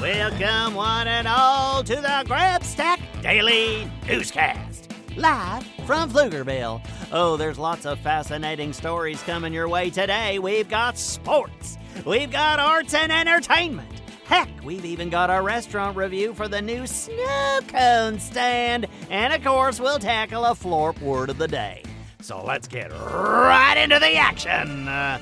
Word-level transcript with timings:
Welcome, 0.00 0.74
one 0.74 1.08
and 1.08 1.26
all, 1.26 1.82
to 1.82 1.96
the 1.96 2.22
Grabstack 2.24 3.00
Daily 3.20 3.90
Newscast. 4.06 4.92
Live 5.16 5.66
from 5.86 6.12
Pflugerville. 6.12 6.80
Oh, 7.10 7.36
there's 7.36 7.58
lots 7.58 7.84
of 7.84 7.98
fascinating 7.98 8.72
stories 8.72 9.20
coming 9.24 9.52
your 9.52 9.68
way 9.68 9.90
today. 9.90 10.38
We've 10.38 10.68
got 10.68 10.96
sports, 10.98 11.78
we've 12.06 12.30
got 12.30 12.60
arts 12.60 12.94
and 12.94 13.10
entertainment. 13.10 13.90
Heck, 14.24 14.48
we've 14.62 14.84
even 14.84 15.10
got 15.10 15.30
our 15.30 15.42
restaurant 15.42 15.96
review 15.96 16.32
for 16.32 16.46
the 16.46 16.62
new 16.62 16.86
snow 16.86 17.58
cone 17.66 18.20
stand. 18.20 18.86
And 19.10 19.32
of 19.32 19.42
course, 19.42 19.80
we'll 19.80 19.98
tackle 19.98 20.44
a 20.44 20.54
florp 20.54 21.00
word 21.00 21.28
of 21.28 21.38
the 21.38 21.48
day. 21.48 21.82
So 22.20 22.44
let's 22.44 22.68
get 22.68 22.92
right 22.92 23.76
into 23.76 23.98
the 23.98 24.14
action. 24.14 24.86
Uh, 24.86 25.18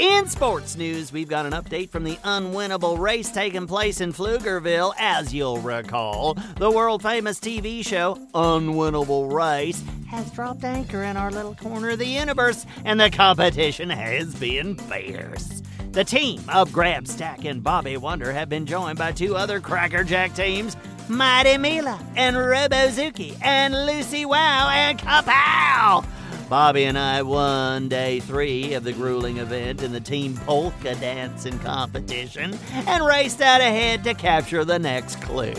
In 0.00 0.26
sports 0.28 0.78
news, 0.78 1.12
we've 1.12 1.28
got 1.28 1.44
an 1.44 1.52
update 1.52 1.90
from 1.90 2.04
the 2.04 2.16
unwinnable 2.24 2.98
race 2.98 3.30
taking 3.30 3.66
place 3.66 4.00
in 4.00 4.14
Pflugerville. 4.14 4.94
As 4.98 5.34
you'll 5.34 5.58
recall, 5.58 6.38
the 6.56 6.70
world 6.70 7.02
famous 7.02 7.38
TV 7.38 7.86
show 7.86 8.14
Unwinnable 8.32 9.30
Race 9.30 9.84
has 10.08 10.30
dropped 10.30 10.64
anchor 10.64 11.02
in 11.02 11.18
our 11.18 11.30
little 11.30 11.54
corner 11.54 11.90
of 11.90 11.98
the 11.98 12.06
universe, 12.06 12.64
and 12.86 12.98
the 12.98 13.10
competition 13.10 13.90
has 13.90 14.34
been 14.36 14.74
fierce. 14.74 15.60
The 15.92 16.04
team 16.04 16.40
of 16.48 16.70
Grabstack 16.70 17.44
and 17.44 17.62
Bobby 17.62 17.98
Wonder 17.98 18.32
have 18.32 18.48
been 18.48 18.64
joined 18.64 18.96
by 18.96 19.12
two 19.12 19.36
other 19.36 19.60
Crackerjack 19.60 20.34
teams, 20.34 20.78
Mighty 21.10 21.58
Mila 21.58 22.00
and 22.16 22.36
Robozuki 22.36 23.36
and 23.42 23.74
Lucy 23.84 24.24
Wow 24.24 24.70
and 24.70 24.98
Kapow. 24.98 26.06
Bobby 26.50 26.82
and 26.82 26.98
I 26.98 27.22
won 27.22 27.88
day 27.88 28.18
three 28.18 28.74
of 28.74 28.82
the 28.82 28.92
grueling 28.92 29.38
event 29.38 29.84
in 29.84 29.92
the 29.92 30.00
team 30.00 30.36
polka 30.36 30.96
dancing 30.96 31.56
competition 31.60 32.58
and 32.88 33.06
raced 33.06 33.40
out 33.40 33.60
ahead 33.60 34.02
to 34.02 34.14
capture 34.14 34.64
the 34.64 34.80
next 34.80 35.22
clue. 35.22 35.54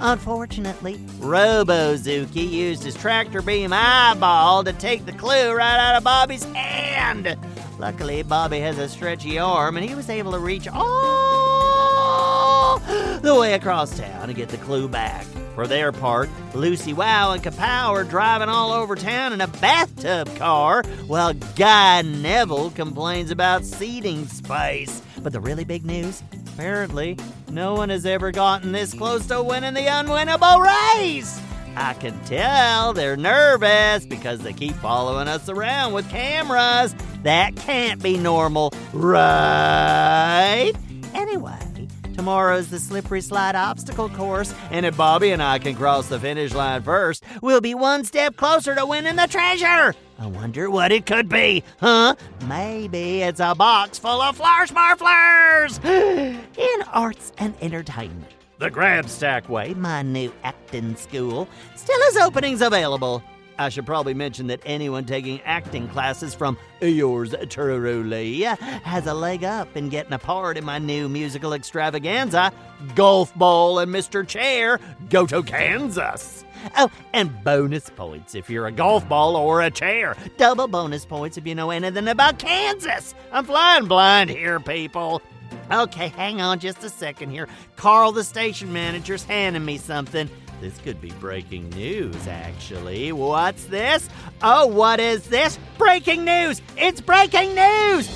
Unfortunately, 0.00 0.98
Robozuki 1.18 2.46
used 2.46 2.82
his 2.84 2.94
tractor 2.94 3.40
beam 3.40 3.72
eyeball 3.72 4.62
to 4.64 4.74
take 4.74 5.06
the 5.06 5.12
clue 5.12 5.54
right 5.54 5.78
out 5.78 5.96
of 5.96 6.04
Bobby's 6.04 6.44
hand. 6.44 7.38
Luckily, 7.78 8.22
Bobby 8.22 8.60
has 8.60 8.76
a 8.76 8.86
stretchy 8.86 9.38
arm 9.38 9.78
and 9.78 9.88
he 9.88 9.94
was 9.94 10.10
able 10.10 10.32
to 10.32 10.38
reach 10.38 10.68
all 10.68 11.60
the 13.22 13.34
way 13.34 13.54
across 13.54 13.96
town 13.96 14.28
to 14.28 14.34
get 14.34 14.50
the 14.50 14.58
clue 14.58 14.88
back. 14.88 15.24
For 15.54 15.68
their 15.68 15.92
part, 15.92 16.28
Lucy 16.52 16.92
Wow 16.92 17.32
and 17.32 17.42
Kapow 17.42 17.90
are 17.90 18.02
driving 18.02 18.48
all 18.48 18.72
over 18.72 18.96
town 18.96 19.32
in 19.32 19.40
a 19.40 19.46
bathtub 19.46 20.34
car, 20.36 20.82
while 21.06 21.32
Guy 21.54 22.02
Neville 22.02 22.70
complains 22.70 23.30
about 23.30 23.64
seating 23.64 24.26
space. 24.26 25.00
But 25.22 25.32
the 25.32 25.40
really 25.40 25.64
big 25.64 25.84
news 25.84 26.22
apparently, 26.54 27.16
no 27.50 27.74
one 27.74 27.88
has 27.90 28.04
ever 28.04 28.32
gotten 28.32 28.72
this 28.72 28.94
close 28.94 29.26
to 29.26 29.42
winning 29.42 29.74
the 29.74 29.80
unwinnable 29.82 30.64
race. 30.64 31.40
I 31.76 31.94
can 31.94 32.18
tell 32.24 32.92
they're 32.92 33.16
nervous 33.16 34.06
because 34.06 34.40
they 34.40 34.52
keep 34.52 34.74
following 34.76 35.26
us 35.28 35.48
around 35.48 35.92
with 35.92 36.08
cameras. 36.08 36.94
That 37.22 37.56
can't 37.56 38.02
be 38.02 38.16
normal, 38.16 38.72
right? 38.92 40.72
Anyway, 41.14 41.58
Tomorrow's 42.14 42.70
the 42.70 42.78
slippery 42.78 43.20
slide 43.20 43.56
obstacle 43.56 44.08
course, 44.08 44.54
and 44.70 44.86
if 44.86 44.96
Bobby 44.96 45.32
and 45.32 45.42
I 45.42 45.58
can 45.58 45.74
cross 45.74 46.08
the 46.08 46.18
finish 46.20 46.54
line 46.54 46.82
first, 46.82 47.24
we'll 47.42 47.60
be 47.60 47.74
one 47.74 48.04
step 48.04 48.36
closer 48.36 48.74
to 48.74 48.86
winning 48.86 49.16
the 49.16 49.26
treasure. 49.26 49.94
I 50.18 50.26
wonder 50.26 50.70
what 50.70 50.92
it 50.92 51.06
could 51.06 51.28
be, 51.28 51.64
huh? 51.80 52.14
Maybe 52.46 53.22
it's 53.22 53.40
a 53.40 53.54
box 53.54 53.98
full 53.98 54.22
of 54.22 54.36
flour 54.36 54.66
smarflers 54.66 55.84
in 56.56 56.82
arts 56.92 57.32
and 57.38 57.54
entertainment. 57.60 58.30
The 58.58 58.70
Grabstack 58.70 59.48
Way, 59.48 59.74
my 59.74 60.02
new 60.02 60.32
acting 60.44 60.94
school, 60.94 61.48
still 61.74 62.00
has 62.02 62.16
openings 62.18 62.62
available. 62.62 63.24
I 63.58 63.68
should 63.68 63.86
probably 63.86 64.14
mention 64.14 64.48
that 64.48 64.60
anyone 64.64 65.04
taking 65.04 65.40
acting 65.42 65.88
classes 65.88 66.34
from 66.34 66.58
yours 66.80 67.34
truly 67.48 68.42
has 68.42 69.06
a 69.06 69.14
leg 69.14 69.44
up 69.44 69.76
in 69.76 69.88
getting 69.88 70.12
a 70.12 70.18
part 70.18 70.56
in 70.56 70.64
my 70.64 70.78
new 70.78 71.08
musical 71.08 71.52
extravaganza, 71.52 72.52
Golf 72.94 73.34
Ball 73.34 73.78
and 73.80 73.92
Mr. 73.94 74.26
Chair 74.26 74.80
Go 75.08 75.26
to 75.26 75.42
Kansas. 75.42 76.44
Oh, 76.76 76.90
and 77.12 77.44
bonus 77.44 77.90
points 77.90 78.34
if 78.34 78.48
you're 78.48 78.66
a 78.66 78.72
golf 78.72 79.06
ball 79.08 79.36
or 79.36 79.60
a 79.60 79.70
chair. 79.70 80.16
Double 80.38 80.66
bonus 80.66 81.04
points 81.04 81.36
if 81.36 81.46
you 81.46 81.54
know 81.54 81.70
anything 81.70 82.08
about 82.08 82.38
Kansas. 82.38 83.14
I'm 83.32 83.44
flying 83.44 83.86
blind 83.86 84.30
here, 84.30 84.58
people. 84.60 85.20
Okay, 85.70 86.08
hang 86.08 86.40
on 86.40 86.58
just 86.58 86.82
a 86.82 86.88
second 86.88 87.30
here. 87.30 87.48
Carl, 87.76 88.12
the 88.12 88.24
station 88.24 88.72
manager's 88.72 89.24
handing 89.24 89.64
me 89.64 89.78
something. 89.78 90.28
This 90.60 90.78
could 90.78 91.00
be 91.00 91.10
breaking 91.12 91.70
news, 91.70 92.26
actually. 92.26 93.12
What's 93.12 93.64
this? 93.64 94.08
Oh, 94.42 94.66
what 94.66 95.00
is 95.00 95.26
this? 95.28 95.58
Breaking 95.78 96.24
news! 96.24 96.62
It's 96.76 97.00
breaking 97.00 97.54
news! 97.54 98.08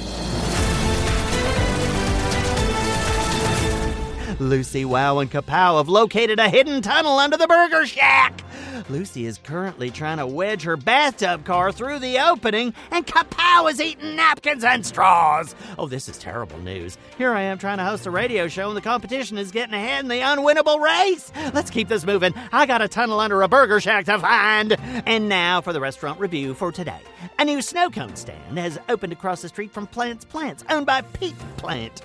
Lucy 4.41 4.85
Wow 4.85 5.19
and 5.19 5.31
Kapow 5.31 5.79
have 5.79 5.89
located 5.89 6.39
a 6.39 6.49
hidden 6.49 6.81
tunnel 6.81 7.19
under 7.19 7.37
the 7.37 7.49
Burger 7.49 7.87
Shack. 7.87 8.43
Lucy 8.89 9.27
is 9.27 9.39
currently 9.39 9.91
trying 9.91 10.19
to 10.19 10.27
wedge 10.27 10.63
her 10.63 10.77
bathtub 10.77 11.45
car 11.45 11.73
through 11.73 11.99
the 11.99 12.19
opening, 12.19 12.75
and 12.91 13.07
Kapow 13.07 13.71
is 13.71 13.81
eating 13.81 14.17
napkins 14.17 14.65
and 14.65 14.85
straws. 14.85 15.55
Oh, 15.79 15.87
this 15.87 16.09
is 16.09 16.19
terrible 16.19 16.59
news. 16.59 16.99
Here 17.17 17.33
I 17.33 17.43
am 17.43 17.59
trying 17.59 17.79
to 17.79 17.85
host 17.85 18.07
a 18.07 18.11
radio 18.11 18.49
show, 18.49 18.69
and 18.69 18.77
the 18.77 18.83
competition 18.83 19.39
is 19.39 19.51
getting 19.51 19.75
ahead 19.75 20.05
in 20.05 20.09
the 20.09 20.21
unwinnable 20.21 20.81
race. 20.81 21.33
Let's 21.55 21.71
keep 21.71 21.89
this 21.89 22.07
moving. 22.07 22.35
I 22.53 22.67
got 22.67 22.83
a 22.83 22.89
tunnel 22.89 23.21
under 23.21 23.43
a 23.43 23.49
burger 23.49 23.81
shack 23.81 24.07
to 24.07 24.19
find. 24.19 24.77
And 25.07 25.29
now 25.29 25.61
for 25.61 25.73
the 25.73 25.81
restaurant 25.81 26.21
review 26.21 26.55
for 26.55 26.73
today. 26.73 27.01
A 27.39 27.45
new 27.45 27.63
snow 27.63 27.91
cone 27.91 28.17
stand 28.17 28.59
has 28.59 28.79
opened 28.89 29.13
across 29.13 29.43
the 29.43 29.49
street 29.49 29.73
from 29.73 29.87
Plants 29.87 30.25
Plants, 30.25 30.65
owned 30.69 30.87
by 30.87 31.03
Pete 31.03 31.39
Plant. 31.57 32.03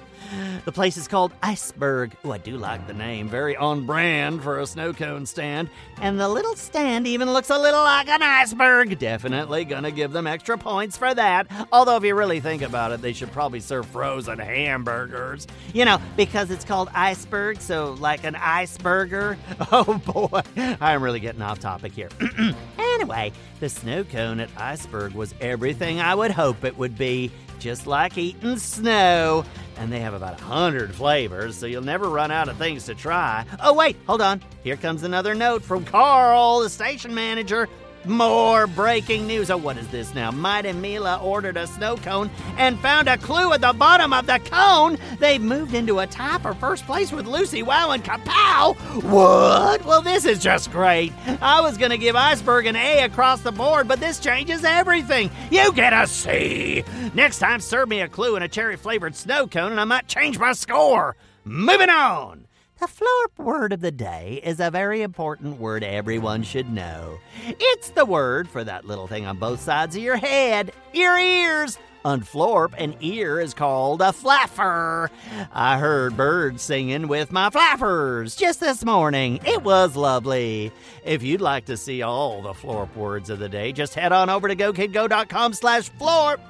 The 0.66 0.72
place 0.72 0.98
is 0.98 1.08
called 1.08 1.34
Iceberg. 1.42 2.16
Oh, 2.24 2.32
I 2.32 2.38
do 2.38 2.58
like 2.58 2.88
the 2.88 2.94
name. 2.94 3.28
Very 3.28 3.56
on 3.56 3.86
brand 3.86 4.42
for 4.44 4.60
a 4.60 4.66
snow 4.66 4.94
cone 4.94 5.26
stand. 5.26 5.70
And 6.02 6.20
the 6.20 6.30
little 6.30 6.56
stand 6.56 7.06
even 7.08 7.32
looks 7.34 7.50
a 7.50 7.58
little 7.60 7.82
like 7.84 8.08
an 8.08 8.22
iceberg. 8.22 8.98
Definitely 9.00 9.66
gonna 9.66 9.92
give 9.92 10.12
them 10.12 10.26
extra 10.28 10.58
points 10.58 10.98
for 10.98 11.14
that. 11.14 11.48
Although, 11.72 11.98
if 11.98 12.04
you 12.04 12.16
really 12.16 12.40
think 12.40 12.62
about 12.62 12.92
it, 12.92 13.02
they 13.02 13.14
should 13.14 13.32
probably 13.32 13.60
serve 13.60 13.86
frozen 13.88 14.40
hamburgers. 14.40 15.48
You 15.74 15.86
know, 15.86 16.00
because 16.16 16.52
it's 16.52 16.66
called 16.66 16.90
Iceberg, 16.94 17.62
so 17.62 17.94
like 18.00 18.24
an 18.24 18.36
iceberger. 18.36 19.38
Oh 19.76 19.98
boy, 19.98 20.42
I'm 20.82 21.02
really 21.02 21.20
getting 21.20 21.42
off 21.42 21.60
topic 21.60 21.94
here. 21.94 22.10
anyway, 22.78 23.32
the 23.60 23.70
snow 23.70 24.04
cone 24.04 24.40
at 24.40 24.50
Iceberg 24.58 25.14
was 25.14 25.34
everything 25.42 26.00
I 26.00 26.14
would 26.14 26.32
hope 26.32 26.64
it 26.64 26.78
would 26.78 26.98
be 26.98 27.32
just 27.60 27.88
like 27.88 28.18
eating 28.18 28.58
snow. 28.58 29.46
And 29.78 29.92
they 29.92 30.00
have 30.00 30.14
about 30.14 30.40
a 30.40 30.44
hundred 30.44 30.94
flavors, 30.94 31.58
so 31.58 31.66
you'll 31.66 31.84
never 31.84 32.10
run 32.10 32.32
out 32.32 32.48
of 32.48 32.58
things 32.58 32.86
to 32.86 32.96
try. 32.96 33.46
Oh, 33.62 33.74
wait, 33.74 33.98
hold 34.06 34.22
on. 34.22 34.42
Here 34.64 34.78
comes 34.78 35.04
another 35.04 35.34
note 35.34 35.64
from 35.64 35.84
Carl, 35.84 36.60
the 36.60 36.70
station 36.70 37.14
manager. 37.14 37.68
More 38.06 38.68
breaking 38.68 39.28
news. 39.28 39.50
Oh, 39.50 39.56
what 39.58 39.78
is 39.78 39.88
this 39.88 40.14
now? 40.14 40.30
Mighty 40.30 40.74
Mila 40.74 41.18
ordered 41.24 41.56
a 41.56 41.66
snow 41.68 41.96
cone 41.96 42.30
and 42.58 42.78
found 42.80 43.08
a 43.08 43.18
clue 43.18 43.54
at 43.54 43.62
the 43.62 43.72
bottom 43.72 44.12
of 44.12 44.26
the 44.26 44.40
cone. 44.40 44.98
They've 45.20 45.42
moved 45.42 45.74
into 45.74 46.00
a 46.00 46.08
tie 46.08 46.38
for 46.40 46.54
first 46.54 46.86
place 46.86 47.14
with 47.14 47.28
Lucy 47.28 47.64
Wow 47.64 47.92
and 47.92 48.04
Kapow. 48.04 48.76
What? 49.04 49.86
Well, 49.86 50.02
this 50.02 50.26
is 50.26 50.40
just 50.40 50.70
great. 50.72 51.14
I 51.42 51.62
was 51.62 51.78
going 51.78 51.92
to 51.92 51.98
give 51.98 52.18
Iceberg 52.18 52.66
an 52.66 52.76
A 52.76 53.04
across 53.04 53.42
the 53.42 53.54
board, 53.54 53.88
but 53.88 54.02
this 54.02 54.20
changes 54.20 54.66
everything. 54.66 55.32
You 55.50 55.72
get 55.72 55.94
a 55.94 56.06
C. 56.06 56.84
Next 57.14 57.40
time, 57.40 57.62
serve 57.62 57.88
me 57.88 58.02
a 58.02 58.10
clue 58.10 58.36
and 58.36 58.44
a 58.44 58.50
cherry 58.50 58.76
flavored 58.76 59.16
snow 59.16 59.48
cone, 59.48 59.72
and 59.72 59.80
I 59.80 59.86
might 59.86 60.08
change 60.08 60.38
my 60.38 60.52
score. 60.52 61.16
Moving 61.46 61.90
on. 61.90 62.48
The 62.84 62.90
Florp 62.90 63.46
word 63.46 63.72
of 63.72 63.80
the 63.80 63.94
day 63.94 64.42
is 64.44 64.60
a 64.60 64.70
very 64.70 65.04
important 65.04 65.58
word 65.58 65.86
everyone 65.86 66.44
should 66.44 66.70
know. 66.70 67.18
It's 67.48 67.92
the 67.92 68.04
word 68.04 68.50
for 68.50 68.62
that 68.62 68.84
little 68.84 69.08
thing 69.08 69.26
on 69.26 69.38
both 69.38 69.62
sides 69.62 69.96
of 69.96 70.04
your 70.04 70.18
head, 70.18 70.74
your 70.92 71.18
ears. 71.18 71.80
On 72.04 72.20
Florp, 72.20 72.74
an 72.78 72.98
ear 73.00 73.40
is 73.40 73.54
called 73.54 74.02
a 74.02 74.12
flapper. 74.12 75.10
I 75.54 75.78
heard 75.78 76.18
birds 76.18 76.62
singing 76.62 77.08
with 77.08 77.32
my 77.32 77.50
flappers 77.50 78.36
just 78.36 78.60
this 78.60 78.84
morning. 78.84 79.40
It 79.46 79.64
was 79.64 79.96
lovely. 79.96 80.70
If 81.06 81.24
you'd 81.24 81.40
like 81.40 81.64
to 81.68 81.78
see 81.78 82.02
all 82.02 82.42
the 82.42 82.52
Florp 82.52 82.94
words 82.98 83.30
of 83.30 83.40
the 83.40 83.48
day, 83.48 83.72
just 83.72 83.96
head 83.96 84.12
on 84.12 84.30
over 84.30 84.50
to 84.50 84.58
gokidgo.com 84.58 85.54
slash 85.54 85.90
Florp 85.92 86.42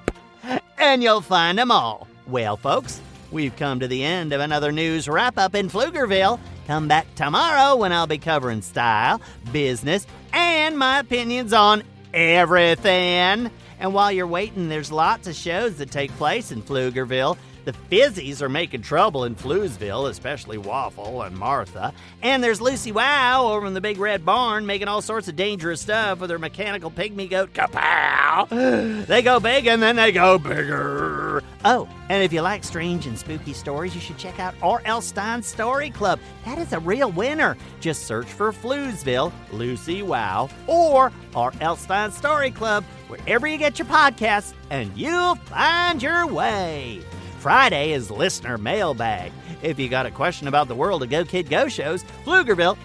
and 0.80 1.04
you'll 1.04 1.22
find 1.22 1.60
them 1.60 1.70
all. 1.70 2.08
Well, 2.26 2.58
folks, 2.58 3.02
We've 3.34 3.56
come 3.56 3.80
to 3.80 3.88
the 3.88 4.04
end 4.04 4.32
of 4.32 4.42
another 4.42 4.72
news 4.72 5.10
wrap 5.10 5.40
up 5.40 5.56
in 5.56 5.68
Pflugerville. 5.68 6.40
Come 6.68 6.88
back 6.88 7.08
tomorrow 7.16 7.76
when 7.76 7.92
I'll 7.92 8.06
be 8.06 8.20
covering 8.20 8.62
style, 8.62 9.20
business, 9.52 10.06
and 10.32 10.78
my 10.78 11.00
opinions 11.00 11.52
on 11.52 11.82
everything. 12.14 13.50
And 13.80 13.92
while 13.92 14.12
you're 14.12 14.28
waiting, 14.28 14.70
there's 14.70 14.92
lots 14.92 15.28
of 15.28 15.34
shows 15.34 15.78
that 15.78 15.90
take 15.90 16.12
place 16.12 16.52
in 16.52 16.62
Pflugerville. 16.62 17.40
The 17.66 17.74
Fizzies 17.90 18.42
are 18.44 18.50
making 18.50 18.84
trouble 18.84 19.24
in 19.24 19.36
Floozeville, 19.36 20.10
especially 20.10 20.60
Waffle 20.60 21.24
and 21.24 21.36
Martha. 21.36 21.92
And 22.22 22.44
there's 22.44 22.62
Lucy 22.62 22.92
Wow 22.92 23.48
over 23.48 23.66
in 23.66 23.74
the 23.74 23.82
Big 23.82 23.98
Red 23.98 24.24
Barn 24.24 24.68
making 24.68 24.90
all 24.90 25.02
sorts 25.02 25.28
of 25.28 25.36
dangerous 25.36 25.82
stuff 25.82 26.20
with 26.20 26.30
her 26.30 26.38
mechanical 26.38 26.92
pygmy 26.92 27.28
goat 27.28 27.54
Kapow. 27.54 29.08
They 29.08 29.22
go 29.22 29.40
big 29.40 29.68
and 29.68 29.82
then 29.82 29.96
they 29.96 30.12
go 30.12 30.38
bigger. 30.38 31.33
Oh, 31.66 31.88
and 32.10 32.24
if 32.24 32.34
you 32.34 32.42
like 32.42 32.64
strange 32.64 33.08
and 33.08 33.18
spooky 33.18 33.54
stories, 33.54 33.96
you 33.96 34.02
should 34.02 34.18
check 34.18 34.40
out 34.40 34.54
R.L. 34.62 35.02
Stine's 35.02 35.48
Story 35.48 35.90
Club. 35.90 36.20
That 36.46 36.58
is 36.58 36.74
a 36.74 36.80
real 36.80 37.12
winner. 37.12 37.56
Just 37.80 38.04
search 38.04 38.28
for 38.28 38.52
Floozeville, 38.52 39.32
Lucy 39.52 40.02
Wow, 40.02 40.50
or 40.68 41.12
R.L. 41.36 41.76
Stine 41.78 42.12
Story 42.12 42.52
Club 42.52 42.84
wherever 43.08 43.48
you 43.48 43.58
get 43.58 43.80
your 43.80 43.88
podcasts, 43.88 44.54
and 44.70 44.96
you'll 44.98 45.36
find 45.36 46.02
your 46.02 46.28
way. 46.28 47.02
Friday 47.40 47.92
is 47.92 48.10
listener 48.10 48.58
mailbag. 48.58 49.32
If 49.62 49.80
you 49.80 49.88
got 49.88 50.06
a 50.06 50.12
question 50.12 50.48
about 50.48 50.68
the 50.68 50.76
world 50.76 51.04
of 51.04 51.10
Go 51.10 51.24
Kid 51.24 51.50
Go 51.50 51.68
shows, 51.68 52.04
Pflugerville, 52.26 52.78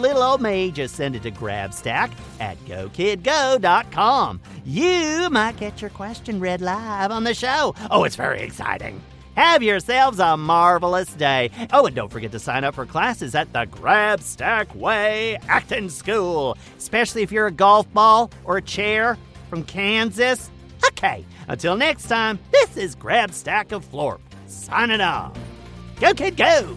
little 0.00 0.22
old 0.22 0.40
me, 0.40 0.70
just 0.70 0.96
send 0.96 1.16
it 1.16 1.22
to 1.22 1.30
Grabstack 1.30 2.10
at 2.40 2.58
GoKidGo.com. 2.64 4.40
You 4.64 5.28
might 5.30 5.56
get 5.56 5.80
your 5.80 5.90
question 5.90 6.40
read 6.40 6.60
live 6.60 7.10
on 7.10 7.24
the 7.24 7.34
show. 7.34 7.74
Oh, 7.90 8.04
it's 8.04 8.16
very 8.16 8.40
exciting. 8.40 9.00
Have 9.36 9.62
yourselves 9.62 10.18
a 10.18 10.36
marvelous 10.36 11.08
day. 11.14 11.50
Oh, 11.72 11.86
and 11.86 11.94
don't 11.94 12.10
forget 12.10 12.32
to 12.32 12.38
sign 12.38 12.64
up 12.64 12.74
for 12.74 12.84
classes 12.84 13.34
at 13.34 13.52
the 13.52 13.66
Grabstack 13.66 14.74
Way 14.74 15.38
Acting 15.48 15.88
School, 15.88 16.58
especially 16.76 17.22
if 17.22 17.32
you're 17.32 17.46
a 17.46 17.52
golf 17.52 17.90
ball 17.92 18.30
or 18.44 18.58
a 18.58 18.62
chair 18.62 19.16
from 19.48 19.64
Kansas. 19.64 20.50
Okay, 20.88 21.24
until 21.48 21.76
next 21.76 22.08
time, 22.08 22.38
this 22.50 22.76
is 22.76 22.96
Grabstack 22.96 23.72
of 23.72 23.84
Florp, 23.90 24.20
signing 24.46 25.00
off. 25.00 25.38
Go, 26.00 26.12
kid, 26.12 26.36
go! 26.36 26.76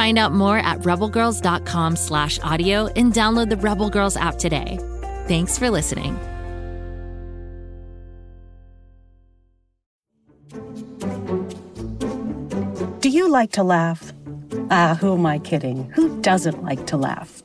Find 0.00 0.18
out 0.18 0.32
more 0.32 0.56
at 0.56 0.78
rebelgirls.com 0.78 1.94
slash 1.94 2.38
audio 2.42 2.86
and 2.96 3.12
download 3.12 3.50
the 3.50 3.58
Rebel 3.58 3.90
Girls 3.90 4.16
app 4.16 4.36
today. 4.36 4.78
Thanks 5.28 5.58
for 5.58 5.68
listening. 5.68 6.18
Do 13.00 13.10
you 13.10 13.28
like 13.28 13.52
to 13.52 13.62
laugh? 13.62 14.14
Ah, 14.70 14.96
who 14.98 15.12
am 15.12 15.26
I 15.26 15.38
kidding? 15.38 15.90
Who 15.90 16.18
doesn't 16.22 16.62
like 16.62 16.86
to 16.86 16.96
laugh? 16.96 17.42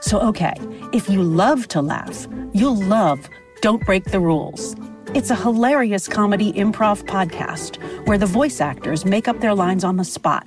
So, 0.00 0.20
okay, 0.28 0.54
if 0.92 1.08
you 1.08 1.24
love 1.24 1.66
to 1.74 1.82
laugh, 1.82 2.28
you'll 2.54 2.80
love 2.84 3.28
Don't 3.62 3.84
Break 3.84 4.04
the 4.04 4.20
Rules. 4.20 4.76
It's 5.12 5.30
a 5.30 5.34
hilarious 5.34 6.06
comedy 6.06 6.52
improv 6.52 7.02
podcast 7.02 7.82
where 8.06 8.16
the 8.16 8.26
voice 8.26 8.60
actors 8.60 9.04
make 9.04 9.26
up 9.26 9.40
their 9.40 9.56
lines 9.56 9.82
on 9.82 9.96
the 9.96 10.04
spot 10.04 10.46